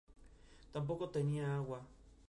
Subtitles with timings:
[0.71, 1.85] Tampoco tenía agua.